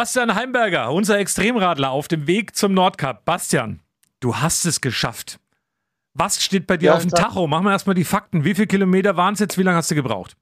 Bastian 0.00 0.34
Heimberger, 0.34 0.90
unser 0.92 1.18
Extremradler 1.18 1.90
auf 1.90 2.08
dem 2.08 2.26
Weg 2.26 2.56
zum 2.56 2.72
Nordkap. 2.72 3.26
Bastian, 3.26 3.80
du 4.20 4.34
hast 4.34 4.64
es 4.64 4.80
geschafft. 4.80 5.38
Was 6.14 6.42
steht 6.42 6.66
bei 6.66 6.78
dir 6.78 6.86
ja, 6.86 6.94
auf 6.94 7.02
dem 7.02 7.10
Tacho? 7.10 7.46
Machen 7.46 7.66
wir 7.66 7.72
erstmal 7.72 7.94
die 7.94 8.06
Fakten. 8.06 8.42
Wie 8.42 8.54
viele 8.54 8.66
Kilometer 8.66 9.18
waren 9.18 9.34
es 9.34 9.40
jetzt? 9.40 9.58
Wie 9.58 9.62
lange 9.62 9.76
hast 9.76 9.90
du 9.90 9.94
gebraucht? 9.94 10.38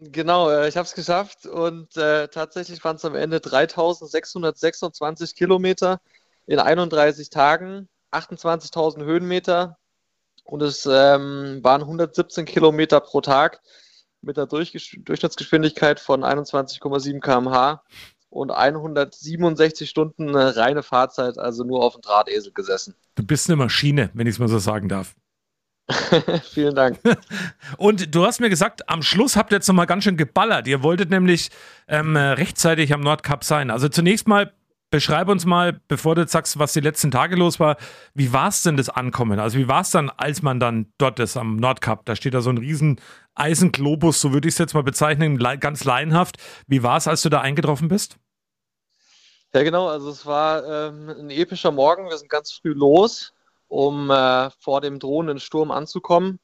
Genau, 0.00 0.50
äh, 0.50 0.68
ich 0.68 0.76
habe 0.76 0.84
es 0.84 0.94
geschafft 0.94 1.46
und 1.46 1.96
äh, 1.96 2.26
tatsächlich 2.26 2.82
waren 2.82 2.96
es 2.96 3.04
am 3.04 3.14
Ende 3.14 3.38
3626 3.38 5.36
Kilometer 5.36 6.00
in 6.48 6.58
31 6.58 7.30
Tagen, 7.30 7.88
28.000 8.10 9.04
Höhenmeter 9.04 9.78
und 10.42 10.60
es 10.62 10.86
ähm, 10.86 11.60
waren 11.62 11.82
117 11.82 12.46
Kilometer 12.46 12.98
pro 12.98 13.20
Tag 13.20 13.60
mit 14.22 14.36
einer 14.36 14.48
Durchschnittsgeschwindigkeit 14.48 16.00
von 16.00 16.24
21,7 16.24 17.20
km/h 17.20 17.84
und 18.30 18.50
167 18.50 19.90
Stunden 19.90 20.34
reine 20.34 20.82
Fahrzeit, 20.82 21.38
also 21.38 21.64
nur 21.64 21.82
auf 21.82 21.94
dem 21.94 22.02
Drahtesel 22.02 22.52
gesessen. 22.52 22.94
Du 23.16 23.24
bist 23.24 23.48
eine 23.48 23.56
Maschine, 23.56 24.10
wenn 24.14 24.26
ich 24.26 24.34
es 24.34 24.38
mal 24.38 24.48
so 24.48 24.58
sagen 24.58 24.88
darf. 24.88 25.14
Vielen 26.52 26.74
Dank. 26.74 27.00
Und 27.76 28.14
du 28.14 28.24
hast 28.24 28.40
mir 28.40 28.48
gesagt, 28.48 28.88
am 28.88 29.02
Schluss 29.02 29.36
habt 29.36 29.52
ihr 29.52 29.56
jetzt 29.56 29.66
nochmal 29.66 29.86
ganz 29.86 30.04
schön 30.04 30.16
geballert. 30.16 30.68
Ihr 30.68 30.84
wolltet 30.84 31.10
nämlich 31.10 31.50
ähm, 31.88 32.16
rechtzeitig 32.16 32.94
am 32.94 33.00
Nordkap 33.00 33.42
sein. 33.42 33.70
Also 33.70 33.88
zunächst 33.88 34.28
mal 34.28 34.52
beschreib 34.90 35.28
uns 35.28 35.46
mal, 35.46 35.80
bevor 35.88 36.14
du 36.14 36.22
jetzt 36.22 36.32
sagst, 36.32 36.58
was 36.58 36.72
die 36.72 36.80
letzten 36.80 37.10
Tage 37.10 37.36
los 37.36 37.60
war, 37.60 37.76
wie 38.14 38.32
war 38.32 38.48
es 38.48 38.62
denn 38.62 38.76
das 38.76 38.88
Ankommen? 38.88 39.38
Also 39.38 39.58
wie 39.58 39.68
war 39.68 39.82
es 39.82 39.90
dann, 39.90 40.10
als 40.10 40.42
man 40.42 40.60
dann 40.60 40.92
dort 40.98 41.18
ist 41.20 41.36
am 41.36 41.56
Nordkap? 41.56 42.04
Da 42.04 42.16
steht 42.16 42.34
da 42.34 42.40
so 42.40 42.50
ein 42.50 42.58
riesen 42.58 43.00
Eisenglobus, 43.34 44.20
so 44.20 44.32
würde 44.32 44.48
ich 44.48 44.54
es 44.54 44.58
jetzt 44.58 44.74
mal 44.74 44.82
bezeichnen, 44.82 45.38
ganz 45.60 45.84
laienhaft. 45.84 46.36
Wie 46.66 46.82
war 46.82 46.96
es, 46.96 47.08
als 47.08 47.22
du 47.22 47.28
da 47.28 47.40
eingetroffen 47.40 47.88
bist? 47.88 48.16
Ja, 49.52 49.62
genau. 49.62 49.88
Also 49.88 50.10
es 50.10 50.26
war 50.26 50.64
ähm, 50.64 51.08
ein 51.08 51.30
epischer 51.30 51.72
Morgen. 51.72 52.08
Wir 52.08 52.18
sind 52.18 52.28
ganz 52.28 52.52
früh 52.52 52.72
los, 52.72 53.32
um 53.68 54.10
äh, 54.10 54.50
vor 54.60 54.80
dem 54.80 54.98
drohenden 54.98 55.40
Sturm 55.40 55.70
anzukommen. 55.70 56.38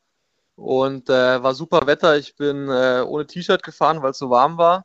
Und 0.56 1.10
äh, 1.10 1.42
war 1.42 1.54
super 1.54 1.86
Wetter. 1.86 2.16
Ich 2.16 2.34
bin 2.34 2.68
äh, 2.68 3.04
ohne 3.06 3.26
T-Shirt 3.26 3.62
gefahren, 3.62 4.02
weil 4.02 4.10
es 4.10 4.18
so 4.18 4.30
warm 4.30 4.56
war. 4.56 4.84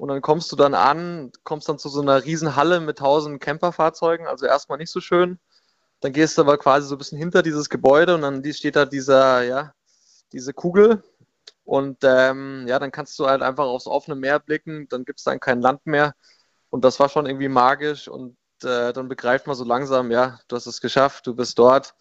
Und 0.00 0.08
dann 0.08 0.22
kommst 0.22 0.50
du 0.50 0.56
dann 0.56 0.72
an, 0.72 1.30
kommst 1.44 1.68
dann 1.68 1.78
zu 1.78 1.90
so 1.90 2.00
einer 2.00 2.24
riesen 2.24 2.56
Halle 2.56 2.80
mit 2.80 2.98
tausend 2.98 3.38
Camperfahrzeugen, 3.38 4.26
also 4.26 4.46
erstmal 4.46 4.78
nicht 4.78 4.90
so 4.90 5.02
schön. 5.02 5.38
Dann 6.00 6.14
gehst 6.14 6.38
du 6.38 6.42
aber 6.42 6.56
quasi 6.56 6.88
so 6.88 6.94
ein 6.94 6.98
bisschen 6.98 7.18
hinter 7.18 7.42
dieses 7.42 7.68
Gebäude 7.68 8.14
und 8.14 8.22
dann 8.22 8.42
steht 8.54 8.76
da 8.76 8.86
dieser, 8.86 9.42
ja, 9.42 9.74
diese 10.32 10.54
Kugel. 10.54 11.02
Und 11.64 11.98
ähm, 12.02 12.64
ja, 12.66 12.78
dann 12.78 12.92
kannst 12.92 13.18
du 13.18 13.26
halt 13.26 13.42
einfach 13.42 13.66
aufs 13.66 13.86
offene 13.86 14.16
Meer 14.16 14.38
blicken, 14.38 14.88
dann 14.88 15.04
gibt 15.04 15.18
es 15.18 15.24
dann 15.24 15.38
kein 15.38 15.60
Land 15.60 15.84
mehr. 15.84 16.14
Und 16.70 16.82
das 16.82 16.98
war 16.98 17.10
schon 17.10 17.26
irgendwie 17.26 17.48
magisch 17.48 18.08
und 18.08 18.38
äh, 18.64 18.94
dann 18.94 19.06
begreift 19.08 19.46
man 19.46 19.56
so 19.56 19.64
langsam, 19.64 20.10
ja, 20.10 20.40
du 20.48 20.56
hast 20.56 20.66
es 20.66 20.80
geschafft, 20.80 21.26
du 21.26 21.34
bist 21.34 21.58
dort 21.58 21.94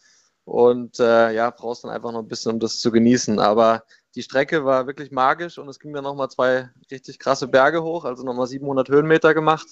und 0.46 1.02
äh, 1.02 1.32
ja, 1.34 1.50
brauchst 1.50 1.84
dann 1.84 1.92
einfach 1.92 2.14
noch 2.14 2.22
ein 2.22 2.30
bisschen, 2.30 2.54
um 2.54 2.60
das 2.62 2.80
zu 2.80 2.92
genießen. 2.92 3.40
Aber 3.40 3.84
die 4.16 4.24
Strecke 4.24 4.66
war 4.66 4.88
wirklich 4.88 5.12
magisch 5.12 5.58
und 5.58 5.68
es 5.70 5.80
ging 5.80 5.94
dann 5.94 6.04
nochmal 6.04 6.30
zwei 6.30 6.70
richtig 6.92 7.20
krasse 7.20 7.48
Berge 7.48 7.84
hoch, 7.84 8.06
also 8.06 8.24
nochmal 8.24 8.48
700 8.48 8.90
Höhenmeter 8.90 9.34
gemacht. 9.34 9.68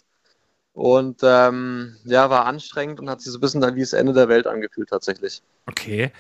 Und 0.74 1.22
ähm, 1.24 1.98
ja, 2.06 2.30
war 2.30 2.46
anstrengend 2.46 3.00
und 3.00 3.10
hat 3.10 3.20
sich 3.20 3.32
so 3.32 3.40
ein 3.40 3.42
bisschen 3.42 3.62
dann 3.62 3.76
wie 3.76 3.80
das 3.80 3.94
Ende 3.94 4.14
der 4.14 4.30
Welt 4.30 4.46
angefühlt 4.46 4.90
tatsächlich. 4.90 5.42
Okay. 5.66 6.12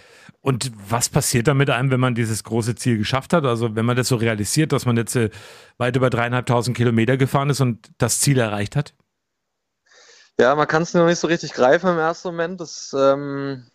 Und 0.41 0.71
was 0.89 1.09
passiert 1.09 1.47
dann 1.47 1.57
mit 1.57 1.69
einem, 1.69 1.91
wenn 1.91 1.99
man 1.99 2.15
dieses 2.15 2.43
große 2.43 2.73
Ziel 2.73 2.97
geschafft 2.97 3.33
hat? 3.33 3.45
Also 3.45 3.75
wenn 3.75 3.85
man 3.85 3.95
das 3.95 4.07
so 4.07 4.15
realisiert, 4.15 4.71
dass 4.71 4.87
man 4.87 4.97
jetzt 4.97 5.15
äh, 5.15 5.29
weit 5.77 5.95
über 5.95 6.09
dreieinhalbtausend 6.09 6.75
Kilometer 6.75 7.17
gefahren 7.17 7.51
ist 7.51 7.61
und 7.61 7.91
das 7.99 8.19
Ziel 8.19 8.39
erreicht 8.39 8.75
hat? 8.75 8.95
Ja, 10.39 10.55
man 10.55 10.67
kann 10.67 10.81
es 10.81 10.93
noch 10.95 11.05
nicht 11.05 11.19
so 11.19 11.27
richtig 11.27 11.53
greifen 11.53 11.91
im 11.91 11.99
ersten 11.99 12.29
Moment. 12.29 12.59
Das 12.59 12.95
ähm, 12.97 13.67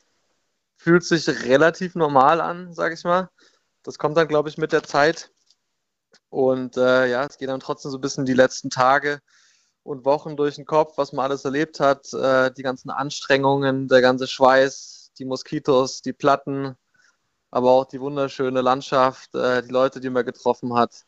fühlt 0.78 1.04
sich 1.04 1.28
relativ 1.44 1.94
normal 1.94 2.40
an, 2.40 2.74
sage 2.74 2.94
ich 2.94 3.04
mal. 3.04 3.28
Das 3.82 3.98
kommt 3.98 4.16
dann, 4.16 4.28
glaube 4.28 4.48
ich, 4.48 4.58
mit 4.58 4.72
der 4.72 4.82
Zeit. 4.82 5.30
Und 6.28 6.76
äh, 6.76 7.10
ja, 7.10 7.24
es 7.24 7.38
geht 7.38 7.48
dann 7.48 7.60
trotzdem 7.60 7.90
so 7.90 7.98
ein 7.98 8.00
bisschen 8.00 8.24
die 8.24 8.34
letzten 8.34 8.70
Tage 8.70 9.20
und 9.82 10.04
Wochen 10.04 10.36
durch 10.36 10.56
den 10.56 10.64
Kopf, 10.64 10.96
was 10.96 11.12
man 11.12 11.24
alles 11.24 11.44
erlebt 11.44 11.80
hat, 11.80 12.12
äh, 12.12 12.50
die 12.52 12.62
ganzen 12.62 12.90
Anstrengungen, 12.90 13.88
der 13.88 14.00
ganze 14.00 14.26
Schweiß, 14.26 15.12
die 15.18 15.24
Moskitos, 15.24 16.02
die 16.02 16.12
Platten, 16.12 16.76
aber 17.50 17.70
auch 17.70 17.84
die 17.84 18.00
wunderschöne 18.00 18.60
Landschaft, 18.60 19.34
äh, 19.34 19.62
die 19.62 19.70
Leute, 19.70 20.00
die 20.00 20.10
man 20.10 20.24
getroffen 20.24 20.74
hat. 20.74 21.04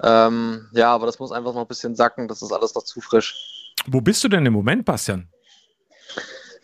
Ähm, 0.00 0.68
ja, 0.72 0.92
aber 0.92 1.06
das 1.06 1.18
muss 1.18 1.32
einfach 1.32 1.54
noch 1.54 1.62
ein 1.62 1.68
bisschen 1.68 1.96
sacken, 1.96 2.28
das 2.28 2.40
ist 2.40 2.52
alles 2.52 2.74
noch 2.74 2.84
zu 2.84 3.00
frisch. 3.00 3.74
Wo 3.86 4.00
bist 4.00 4.22
du 4.22 4.28
denn 4.28 4.46
im 4.46 4.52
Moment, 4.52 4.84
Bastian? 4.84 5.28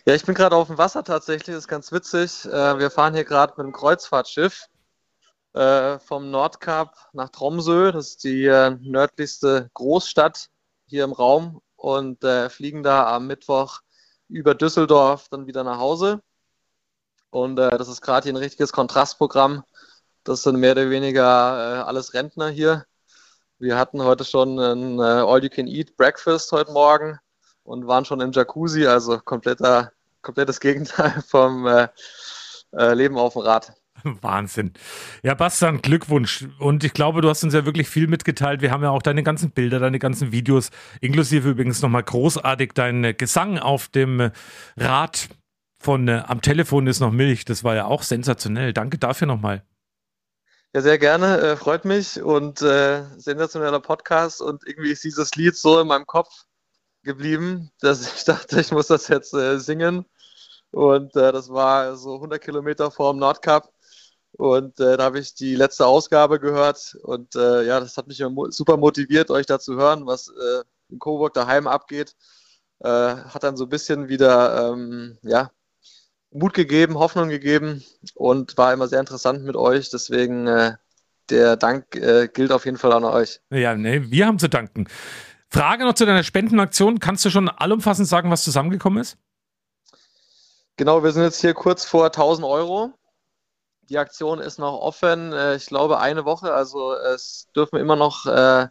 Ja, 0.06 0.15
ich 0.15 0.25
bin 0.25 0.34
gerade 0.34 0.55
auf 0.55 0.69
dem 0.69 0.78
Wasser 0.78 1.03
tatsächlich, 1.03 1.55
das 1.55 1.65
ist 1.65 1.69
ganz 1.69 1.91
witzig. 1.91 2.45
Äh, 2.45 2.78
wir 2.78 2.91
fahren 2.91 3.15
hier 3.15 3.25
gerade 3.25 3.55
mit 3.56 3.65
einem 3.65 3.72
Kreuzfahrtschiff 3.72 4.69
äh, 5.54 6.00
vom 6.00 6.31
Nordkap 6.31 6.97
nach 7.12 7.28
Tromsø. 7.28 7.92
Das 7.92 8.09
ist 8.09 8.25
die 8.25 8.44
äh, 8.47 8.76
nördlichste 8.81 9.70
Großstadt 9.75 10.50
hier 10.87 11.04
im 11.04 11.12
Raum 11.12 11.62
und 11.76 12.25
äh, 12.25 12.50
fliegen 12.50 12.82
da 12.82 13.15
am 13.15 13.28
Mittwoch 13.28 13.81
über 14.28 14.54
Düsseldorf 14.54 15.28
dann 15.28 15.47
wieder 15.47 15.62
nach 15.62 15.78
Hause. 15.78 16.20
Und 17.31 17.59
äh, 17.59 17.78
das 17.78 17.88
ist 17.88 18.00
gerade 18.00 18.25
hier 18.25 18.32
ein 18.32 18.37
richtiges 18.37 18.72
Kontrastprogramm. 18.72 19.62
Das 20.25 20.42
sind 20.42 20.59
mehr 20.59 20.72
oder 20.72 20.91
weniger 20.91 21.86
alles 21.86 22.15
Rentner 22.15 22.48
hier. 22.48 22.86
Wir 23.59 23.76
hatten 23.76 24.03
heute 24.03 24.25
schon 24.25 24.59
ein 24.59 24.98
All-You-Can-Eat-Breakfast 24.98 26.50
heute 26.50 26.72
Morgen 26.72 27.19
und 27.62 27.86
waren 27.86 28.06
schon 28.06 28.21
im 28.22 28.32
Jacuzzi, 28.32 28.86
also 28.86 29.19
kompletter, 29.19 29.92
komplettes 30.22 30.60
Gegenteil 30.60 31.22
vom 31.28 31.69
Leben 32.72 33.19
auf 33.19 33.34
dem 33.34 33.42
Rad. 33.42 33.75
Wahnsinn. 34.22 34.72
Ja, 35.22 35.34
Bastian, 35.34 35.82
Glückwunsch. 35.82 36.47
Und 36.59 36.84
ich 36.84 36.92
glaube, 36.92 37.20
du 37.20 37.28
hast 37.28 37.42
uns 37.44 37.54
ja 37.54 37.65
wirklich 37.65 37.88
viel 37.88 38.06
mitgeteilt. 38.06 38.62
Wir 38.62 38.70
haben 38.70 38.82
ja 38.82 38.91
auch 38.91 39.03
deine 39.03 39.22
ganzen 39.22 39.50
Bilder, 39.50 39.78
deine 39.78 39.98
ganzen 39.98 40.32
Videos, 40.32 40.70
inklusive 41.00 41.50
übrigens 41.50 41.82
nochmal 41.82 42.03
großartig 42.03 42.72
dein 42.75 43.16
Gesang 43.16 43.59
auf 43.59 43.88
dem 43.88 44.31
Rad 44.76 45.28
von 45.78 46.09
äh, 46.09 46.22
Am 46.26 46.41
Telefon 46.41 46.87
ist 46.87 47.00
noch 47.00 47.12
Milch. 47.12 47.44
Das 47.44 47.62
war 47.62 47.75
ja 47.75 47.87
auch 47.87 48.03
sensationell. 48.03 48.72
Danke 48.72 48.98
dafür 48.98 49.26
nochmal. 49.26 49.62
Ja, 50.75 50.81
sehr 50.81 50.98
gerne. 50.98 51.38
Äh, 51.38 51.56
freut 51.56 51.84
mich 51.84 52.21
und 52.21 52.62
äh, 52.62 53.04
sensationeller 53.16 53.81
Podcast. 53.81 54.41
Und 54.41 54.66
irgendwie 54.66 54.91
ist 54.91 55.04
dieses 55.04 55.34
Lied 55.36 55.56
so 55.56 55.78
in 55.81 55.86
meinem 55.86 56.06
Kopf 56.06 56.47
geblieben, 57.04 57.71
dass 57.81 58.16
ich 58.16 58.25
dachte, 58.25 58.60
ich 58.60 58.72
muss 58.72 58.88
das 58.88 59.09
jetzt 59.09 59.34
äh, 59.34 59.60
singen. 59.60 60.06
Und 60.72 61.15
äh, 61.15 61.31
das 61.31 61.50
war 61.50 61.97
so 61.97 62.16
100 62.16 62.42
Kilometer 62.42 62.91
vor 62.91 63.12
dem 63.12 63.21
Nordkap. 63.21 63.73
Und 64.37 64.81
äh, 64.81 64.97
da 64.97 65.05
habe 65.05 65.21
ich 65.21 65.34
die 65.34 65.55
letzte 65.55 65.87
Ausgabe 65.87 66.41
gehört 66.41 66.97
und 67.03 67.37
äh, 67.37 67.65
ja, 67.65 67.78
das 67.78 67.97
hat 67.97 68.09
mich 68.09 68.22
super 68.49 68.77
motiviert, 68.77 69.31
euch 69.31 69.47
da 69.47 69.61
zu 69.61 69.77
hören, 69.77 70.06
was 70.06 70.28
äh, 70.28 70.62
in 70.91 70.99
Coburg 70.99 71.34
daheim 71.34 71.69
abgeht. 71.69 72.17
Äh, 72.81 72.89
hat 72.89 73.45
dann 73.45 73.56
so 73.56 73.65
ein 73.65 73.71
bisschen 73.71 74.09
wieder 74.09 74.72
ähm, 74.72 75.19
ja, 75.22 75.50
Mut 76.33 76.53
gegeben, 76.53 76.99
Hoffnung 76.99 77.28
gegeben 77.28 77.84
und 78.15 78.59
war 78.59 78.72
immer 78.72 78.89
sehr 78.89 79.00
interessant 79.00 79.45
mit 79.45 79.55
euch. 79.55 79.91
Deswegen 79.91 80.49
äh, 80.49 80.72
der 81.31 81.56
Dank 81.56 81.95
äh, 81.95 82.28
gilt 82.28 82.51
auf 82.51 82.65
jeden 82.65 82.77
Fall 82.77 82.93
an 82.93 83.05
euch. 83.05 83.41
Ja, 83.51 83.77
nee, 83.77 84.03
wir 84.11 84.27
haben 84.27 84.41
zu 84.41 84.49
danken. 84.49 84.89
Frage 85.49 85.84
noch 85.84 85.95
zu 85.95 86.06
deiner 86.06 86.25
Spendenaktion. 86.25 86.99
Kannst 86.99 87.25
du 87.25 87.31
schon 87.31 87.49
allumfassend 87.49 88.09
sagen, 88.09 88.31
was 88.31 88.43
zusammengekommen 88.43 89.01
ist? 89.01 89.16
Genau, 90.77 91.05
wir 91.05 91.12
sind 91.12 91.22
jetzt 91.22 91.41
hier 91.41 91.55
kurz 91.55 91.84
vor 91.84 92.06
1000 92.06 92.45
Euro. 92.45 92.93
Die 93.89 93.99
Aktion 93.99 94.39
ist 94.39 94.59
noch 94.59 94.78
offen, 94.78 95.33
äh, 95.33 95.56
ich 95.56 95.67
glaube 95.67 95.99
eine 95.99 96.25
Woche. 96.25 96.53
Also 96.53 96.95
es 96.95 97.49
dürfen 97.55 97.78
immer 97.78 97.97
noch 97.97 98.27
äh, 98.27 98.69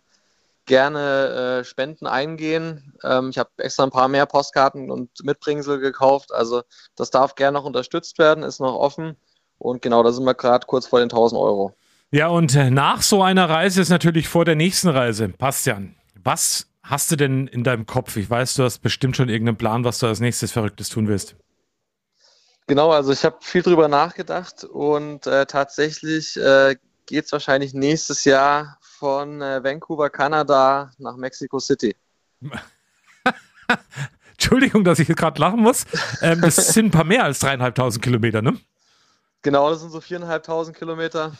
gerne 0.65 1.59
äh, 1.59 1.63
Spenden 1.63 2.07
eingehen. 2.07 2.93
Ähm, 3.03 3.29
ich 3.29 3.37
habe 3.37 3.49
extra 3.57 3.83
ein 3.83 3.91
paar 3.91 4.07
mehr 4.07 4.25
Postkarten 4.25 4.89
und 4.89 5.09
Mitbringsel 5.23 5.79
gekauft. 5.79 6.33
Also 6.33 6.63
das 6.95 7.11
darf 7.11 7.35
gerne 7.35 7.57
noch 7.57 7.65
unterstützt 7.65 8.17
werden, 8.17 8.43
ist 8.43 8.59
noch 8.59 8.75
offen. 8.75 9.17
Und 9.57 9.81
genau, 9.81 10.03
da 10.03 10.11
sind 10.11 10.25
wir 10.25 10.33
gerade 10.33 10.65
kurz 10.65 10.87
vor 10.87 10.99
den 10.99 11.09
1000 11.09 11.39
Euro. 11.39 11.75
Ja, 12.11 12.27
und 12.27 12.53
nach 12.55 13.01
so 13.01 13.23
einer 13.23 13.49
Reise 13.49 13.81
ist 13.81 13.89
natürlich 13.89 14.27
vor 14.27 14.45
der 14.45 14.55
nächsten 14.55 14.89
Reise. 14.89 15.29
Bastian, 15.29 15.95
was 16.23 16.67
hast 16.83 17.11
du 17.11 17.15
denn 17.15 17.47
in 17.47 17.63
deinem 17.63 17.85
Kopf? 17.85 18.17
Ich 18.17 18.29
weiß, 18.29 18.55
du 18.55 18.63
hast 18.63 18.79
bestimmt 18.79 19.15
schon 19.15 19.29
irgendeinen 19.29 19.57
Plan, 19.57 19.83
was 19.83 19.99
du 19.99 20.07
als 20.07 20.19
nächstes 20.19 20.51
Verrücktes 20.51 20.89
tun 20.89 21.07
willst. 21.07 21.35
Genau, 22.67 22.91
also 22.91 23.11
ich 23.11 23.23
habe 23.25 23.37
viel 23.41 23.61
drüber 23.61 23.87
nachgedacht 23.87 24.63
und 24.63 25.27
äh, 25.27 25.45
tatsächlich 25.45 26.37
äh, 26.37 26.75
geht 27.05 27.25
es 27.25 27.31
wahrscheinlich 27.31 27.73
nächstes 27.73 28.23
Jahr 28.23 28.77
von 28.81 29.41
äh, 29.41 29.63
Vancouver, 29.63 30.09
Kanada 30.09 30.91
nach 30.97 31.17
Mexico 31.17 31.59
City. 31.59 31.95
Entschuldigung, 34.31 34.83
dass 34.83 34.99
ich 34.99 35.07
jetzt 35.07 35.17
gerade 35.17 35.39
lachen 35.39 35.59
muss. 35.59 35.85
Ähm, 36.21 36.41
das 36.41 36.55
sind 36.55 36.87
ein 36.87 36.91
paar 36.91 37.03
mehr 37.03 37.23
als 37.23 37.39
dreieinhalbtausend 37.39 38.03
Kilometer, 38.03 38.41
ne? 38.41 38.57
Genau, 39.41 39.69
das 39.69 39.81
sind 39.81 39.91
so 39.91 39.99
viereinhalbtausend 39.99 40.77
Kilometer. 40.77 41.33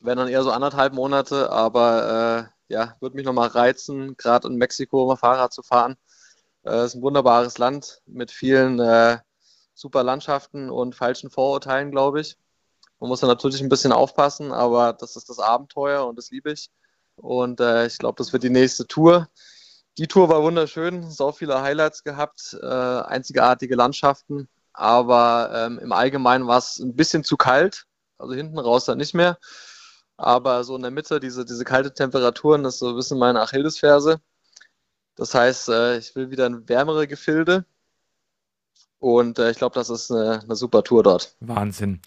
Wären 0.00 0.18
dann 0.18 0.28
eher 0.28 0.42
so 0.42 0.50
anderthalb 0.50 0.94
Monate, 0.94 1.50
aber 1.50 2.50
ja, 2.68 2.96
würde 3.00 3.16
mich 3.16 3.24
nochmal 3.24 3.48
reizen, 3.48 4.16
gerade 4.16 4.48
in 4.48 4.56
Mexiko 4.56 5.06
mal 5.06 5.16
Fahrrad 5.16 5.52
zu 5.52 5.62
fahren. 5.62 5.96
Es 6.62 6.72
äh, 6.72 6.84
ist 6.86 6.94
ein 6.94 7.02
wunderbares 7.02 7.58
Land 7.58 8.00
mit 8.06 8.30
vielen 8.30 8.80
äh, 8.80 9.18
super 9.74 10.02
Landschaften 10.02 10.70
und 10.70 10.94
falschen 10.94 11.30
Vorurteilen, 11.30 11.90
glaube 11.90 12.20
ich. 12.20 12.36
Man 13.00 13.08
muss 13.08 13.20
da 13.20 13.26
natürlich 13.26 13.60
ein 13.60 13.68
bisschen 13.68 13.92
aufpassen, 13.92 14.52
aber 14.52 14.92
das 14.92 15.16
ist 15.16 15.28
das 15.28 15.38
Abenteuer 15.38 16.06
und 16.06 16.16
das 16.16 16.30
liebe 16.30 16.52
ich. 16.52 16.70
Und 17.16 17.60
äh, 17.60 17.86
ich 17.86 17.98
glaube, 17.98 18.16
das 18.18 18.32
wird 18.32 18.42
die 18.42 18.50
nächste 18.50 18.86
Tour. 18.86 19.28
Die 19.98 20.08
Tour 20.08 20.28
war 20.28 20.42
wunderschön, 20.42 21.10
so 21.10 21.30
viele 21.32 21.60
Highlights 21.62 22.02
gehabt, 22.02 22.56
äh, 22.60 22.66
einzigartige 22.66 23.76
Landschaften, 23.76 24.48
aber 24.72 25.50
ähm, 25.54 25.78
im 25.78 25.92
Allgemeinen 25.92 26.46
war 26.48 26.58
es 26.58 26.78
ein 26.78 26.96
bisschen 26.96 27.22
zu 27.22 27.36
kalt, 27.36 27.86
also 28.18 28.34
hinten 28.34 28.58
raus 28.58 28.86
dann 28.86 28.98
nicht 28.98 29.14
mehr. 29.14 29.38
Aber 30.16 30.64
so 30.64 30.76
in 30.76 30.82
der 30.82 30.90
Mitte, 30.90 31.20
diese, 31.20 31.44
diese 31.44 31.64
kalte 31.64 31.92
Temperaturen, 31.94 32.62
das 32.64 32.74
ist 32.74 32.80
so 32.80 32.88
ein 32.90 32.96
bisschen 32.96 33.18
meine 33.18 33.40
Achillesferse. 33.40 34.20
Das 35.16 35.34
heißt, 35.34 35.68
äh, 35.68 35.98
ich 35.98 36.14
will 36.16 36.30
wieder 36.30 36.46
in 36.46 36.68
wärmere 36.68 37.06
Gefilde. 37.06 37.64
Und 39.04 39.38
äh, 39.38 39.50
ich 39.50 39.58
glaube, 39.58 39.74
das 39.74 39.90
ist 39.90 40.10
eine, 40.10 40.40
eine 40.42 40.56
super 40.56 40.82
Tour 40.82 41.02
dort. 41.02 41.34
Wahnsinn. 41.40 42.00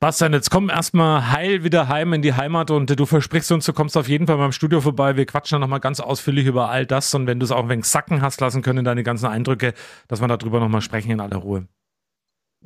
Bastian, 0.00 0.32
jetzt 0.32 0.50
komm 0.50 0.68
erstmal 0.68 1.30
heil 1.30 1.62
wieder 1.62 1.86
heim 1.86 2.12
in 2.12 2.22
die 2.22 2.34
Heimat 2.34 2.72
und 2.72 2.90
du 2.98 3.06
versprichst 3.06 3.52
uns, 3.52 3.66
du 3.66 3.72
kommst 3.72 3.96
auf 3.96 4.08
jeden 4.08 4.26
Fall 4.26 4.38
beim 4.38 4.50
Studio 4.50 4.80
vorbei. 4.80 5.16
Wir 5.16 5.26
quatschen 5.26 5.54
dann 5.54 5.60
nochmal 5.60 5.78
ganz 5.78 6.00
ausführlich 6.00 6.46
über 6.46 6.70
all 6.70 6.86
das 6.86 7.14
und 7.14 7.28
wenn 7.28 7.38
du 7.38 7.44
es 7.44 7.52
auch 7.52 7.62
ein 7.62 7.68
wenig 7.68 7.84
sacken 7.84 8.20
hast 8.20 8.40
lassen 8.40 8.62
können, 8.62 8.84
deine 8.84 9.04
ganzen 9.04 9.26
Eindrücke, 9.26 9.74
dass 10.08 10.20
wir 10.20 10.26
darüber 10.26 10.58
nochmal 10.58 10.80
sprechen 10.80 11.12
in 11.12 11.20
aller 11.20 11.36
Ruhe. 11.36 11.68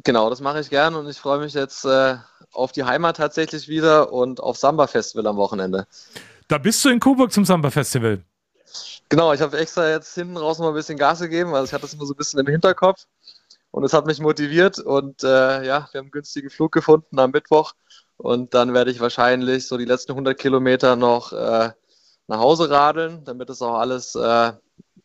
Genau, 0.02 0.30
das 0.30 0.40
mache 0.40 0.60
ich 0.60 0.70
gern 0.70 0.94
und 0.94 1.06
ich 1.06 1.18
freue 1.18 1.40
mich 1.40 1.52
jetzt 1.52 1.84
äh, 1.84 2.16
auf 2.52 2.72
die 2.72 2.84
Heimat 2.84 3.18
tatsächlich 3.18 3.68
wieder 3.68 4.14
und 4.14 4.40
auf 4.40 4.56
Samba 4.56 4.86
Festival 4.86 5.26
am 5.26 5.36
Wochenende. 5.36 5.86
Da 6.48 6.56
bist 6.56 6.82
du 6.86 6.88
in 6.88 7.00
Coburg 7.00 7.32
zum 7.32 7.44
Samba 7.44 7.70
Festival. 7.70 8.24
Genau, 9.10 9.32
ich 9.32 9.40
habe 9.40 9.58
extra 9.58 9.88
jetzt 9.88 10.14
hinten 10.14 10.38
raus 10.38 10.58
noch 10.58 10.68
ein 10.68 10.74
bisschen 10.74 10.98
Gas 10.98 11.20
gegeben, 11.20 11.52
weil 11.52 11.64
ich 11.64 11.72
hatte 11.72 11.82
das 11.82 11.94
immer 11.94 12.06
so 12.06 12.14
ein 12.14 12.16
bisschen 12.16 12.40
im 12.40 12.46
Hinterkopf 12.46 13.04
und 13.70 13.84
es 13.84 13.92
hat 13.92 14.06
mich 14.06 14.20
motiviert 14.20 14.78
und 14.78 15.22
äh, 15.22 15.26
ja, 15.26 15.88
wir 15.90 15.98
haben 15.98 16.06
einen 16.06 16.10
günstigen 16.10 16.50
Flug 16.50 16.72
gefunden 16.72 17.18
am 17.18 17.30
Mittwoch 17.30 17.72
und 18.16 18.54
dann 18.54 18.74
werde 18.74 18.90
ich 18.90 19.00
wahrscheinlich 19.00 19.66
so 19.66 19.76
die 19.76 19.84
letzten 19.84 20.12
100 20.12 20.38
Kilometer 20.38 20.96
noch 20.96 21.32
äh, 21.32 21.70
nach 22.26 22.38
Hause 22.38 22.70
radeln, 22.70 23.24
damit 23.24 23.50
es 23.50 23.62
auch 23.62 23.78
alles 23.78 24.14
äh, 24.14 24.52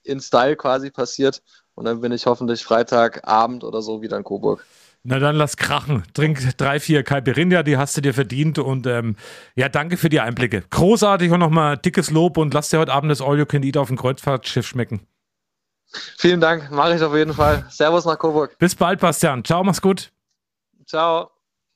in 0.03 0.19
Style 0.19 0.55
quasi 0.55 0.91
passiert 0.91 1.41
und 1.75 1.85
dann 1.85 2.01
bin 2.01 2.11
ich 2.11 2.25
hoffentlich 2.25 2.63
Freitagabend 2.63 3.63
oder 3.63 3.81
so 3.81 4.01
wieder 4.01 4.17
in 4.17 4.23
Coburg. 4.23 4.65
Na 5.05 5.19
dann 5.19 5.35
lass 5.35 5.57
krachen. 5.57 6.03
Trink 6.13 6.39
drei, 6.57 6.79
vier 6.79 7.03
Caipirinha, 7.03 7.63
die 7.63 7.75
hast 7.75 7.97
du 7.97 8.01
dir 8.01 8.13
verdient. 8.13 8.57
Und 8.57 8.87
ähm, 8.87 9.17
ja, 9.53 9.67
danke 9.67 9.97
für 9.97 10.07
die 10.07 10.21
Einblicke. 10.21 10.63
Großartig 10.69 11.29
und 11.31 11.41
nochmal 11.41 11.77
dickes 11.77 12.09
Lob 12.09 12.37
und 12.37 12.53
lass 12.53 12.69
dir 12.69 12.79
heute 12.79 12.93
Abend 12.93 13.11
das 13.11 13.21
All 13.21 13.37
You 13.37 13.45
Can 13.45 13.63
Eat 13.63 13.75
auf 13.75 13.89
dem 13.89 13.97
Kreuzfahrtschiff 13.97 14.65
schmecken. 14.65 15.01
Vielen 16.17 16.41
Dank, 16.41 16.71
mache 16.71 16.95
ich 16.95 17.03
auf 17.03 17.15
jeden 17.15 17.33
Fall. 17.33 17.65
Servus 17.69 18.05
nach 18.05 18.17
Coburg. 18.17 18.57
Bis 18.57 18.75
bald, 18.75 18.99
Bastian. 18.99 19.43
Ciao, 19.43 19.63
mach's 19.63 19.81
gut. 19.81 20.11
Ciao. 20.85 21.32